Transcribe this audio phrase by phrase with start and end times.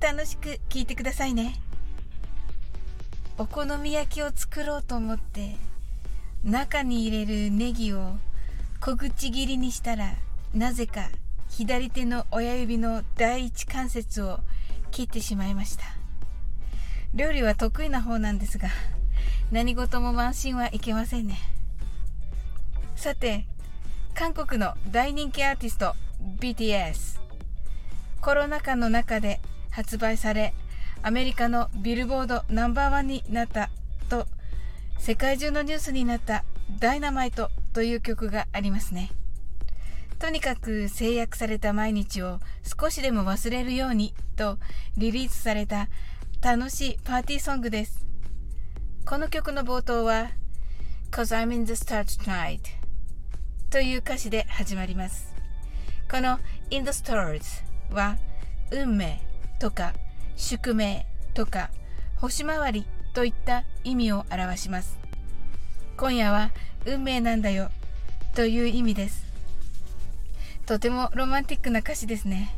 [0.00, 1.60] 楽しく聞いてくださいね。
[3.38, 5.56] お好み焼きを作ろうと思って
[6.44, 8.16] 中に入れるネギを
[8.80, 10.14] 小口切りにしたら
[10.52, 11.08] なぜか
[11.48, 14.38] 左手の親指の第一関節を
[14.90, 15.84] 切ってしまいました。
[17.14, 18.68] 料理は得意な方なんですが
[19.50, 21.38] 何事も慢心はいけませんね。
[22.96, 23.46] さて
[24.14, 25.94] 韓国の大人気アーティスト
[26.40, 27.20] BTS
[28.20, 29.40] コロナ禍の中で
[29.74, 30.54] 発売され
[31.02, 33.70] アメリカのビルボードナンバーワンになった
[34.08, 34.26] と
[34.98, 36.44] 世界中のニュースになった
[36.78, 39.10] ダイナマイトという曲がありますね。
[40.20, 44.58] とにかく制約された毎日を少しでも忘れるようにと
[44.96, 45.88] リリースされた
[46.40, 48.06] 楽しいパーティーソングです。
[49.04, 50.30] この曲の冒頭は
[51.10, 52.60] Cause I'm in the star tonight
[53.70, 55.34] という歌詞で始まります。
[56.08, 56.38] この
[56.70, 57.42] In the stars
[57.90, 58.16] は
[58.70, 59.20] 運命
[59.58, 59.94] とか
[60.36, 61.70] 宿命とか
[62.16, 64.98] 星回りといった意味を表します。
[65.96, 66.50] 今夜は
[66.86, 67.70] 運命なんだよ
[68.34, 69.24] という意味です。
[70.66, 72.54] とてもロマンティックな歌詞ですね。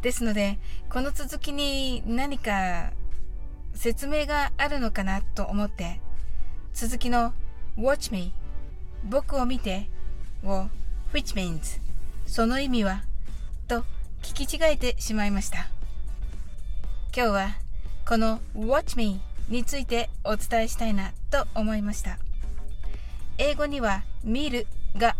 [0.00, 2.92] ですので、この続きに何か
[3.74, 6.00] 説明があるのかなと思って、
[6.72, 7.34] 続きの
[7.76, 8.32] Watch me
[9.04, 9.88] 僕を見て
[10.44, 10.66] を
[11.12, 11.80] which means
[12.26, 13.02] その意味は
[13.68, 13.84] と
[14.22, 15.68] 聞き違えてしまいました。
[17.14, 17.50] 今日は
[18.08, 22.16] この Watch me についてお伝えしたいなと思いました。
[23.36, 25.14] 英語には見るが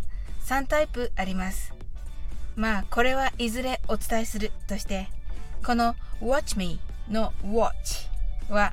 [0.47, 1.75] 3タイプあります。
[2.57, 5.11] まあこれはいずれお伝えするとして
[5.67, 8.09] この watch me の watch
[8.49, 8.73] は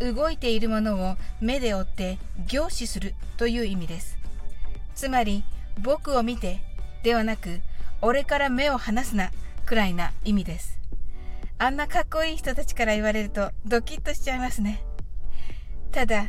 [0.00, 2.18] 動いているものを目で追って
[2.48, 4.18] 凝視するという意味です。
[4.96, 5.44] つまり
[5.80, 6.60] 僕を見て
[7.04, 7.60] ではなく
[8.02, 9.30] 俺から目を離すな
[9.64, 10.80] くらいな意味です。
[11.58, 14.82] あんなかっこいい人たちから言われるとドキッとしちゃいますね。
[15.90, 16.26] ただ、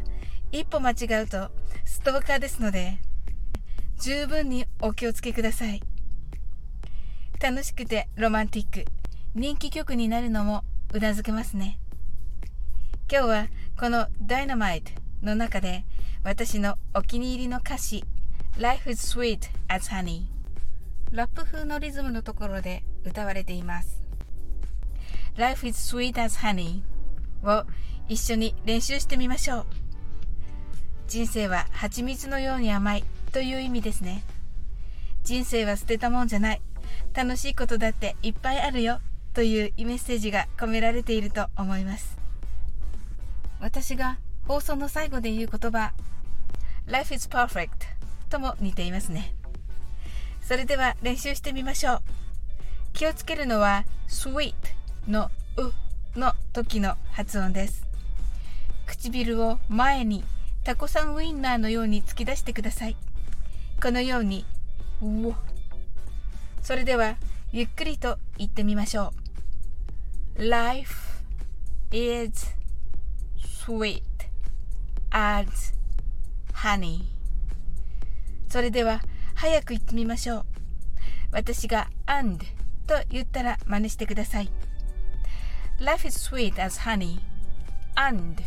[0.53, 1.51] 一歩間違うと
[1.83, 2.99] ストーカーですので、
[3.99, 5.81] 十分にお気をつけください。
[7.41, 8.85] 楽しくてロマンティック、
[9.35, 11.77] 人気曲になるのもうなずけますね。
[13.11, 14.83] 今日はこの Dynamite
[15.21, 15.83] の中で
[16.23, 18.03] 私のお気に入りの歌詞
[18.57, 20.23] Life is sweet as honey
[21.11, 24.06] ラップ風のリズムのところで歌われています。
[25.37, 26.81] Life is sweet as honey
[27.43, 27.63] を
[28.09, 29.65] 一緒に練習してみましょう。
[31.07, 34.23] 人生は蜂蜜のように甘いという意味ですね。
[35.23, 36.61] 人生は捨てたもんじゃない。
[37.13, 38.99] 楽しいことだっていっぱいあるよ
[39.35, 42.17] というメッセージが込められていると思います。
[43.59, 45.93] 私が放送の最後で言う言葉
[46.87, 47.69] Life is perfect
[48.29, 49.35] とも似ていますね。
[50.41, 52.01] それでは練習してみましょう。
[52.93, 54.55] 気をつけるのは sweet
[55.07, 57.87] のうの時の発音です。
[58.85, 60.23] 唇を前に
[60.65, 62.97] タコさんウインナーのように突き出してください。
[63.81, 64.45] このように、
[65.01, 65.35] うお。
[66.61, 67.15] それでは、
[67.53, 69.13] ゆっくりと言ってみましょ
[70.35, 70.49] う。
[70.49, 70.93] Life
[71.91, 72.47] is
[73.65, 74.01] sweet
[75.11, 75.73] as
[76.53, 77.03] honey
[78.49, 79.01] それでは、
[79.35, 80.45] 早く言ってみましょう。
[81.31, 82.43] 私が and
[82.87, 84.49] と言ったら真似してください。
[85.79, 87.19] Life is sweet as honey
[87.95, 88.41] and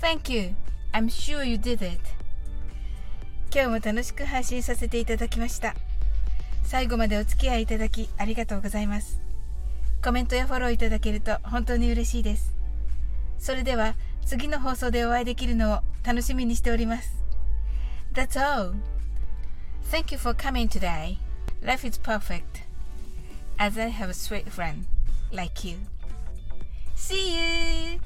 [0.00, 0.54] Thank you.
[0.94, 2.00] I'm sure you did it.
[3.52, 5.74] 今日も楽しく配信させていただきました。
[6.62, 9.20] 最後までお付き合いいただきありがとうございます。
[10.02, 12.54] コメントやフォローいただけると本当に嬉しいです。
[13.38, 17.22] それでは次の放送でお会いできるのを楽しみにしております。
[18.14, 18.76] That's all.
[19.90, 21.18] Thank you for coming today.
[21.62, 22.67] Life is perfect.
[23.60, 24.86] As I have a sweet friend
[25.32, 25.78] like you.
[26.94, 27.98] See you!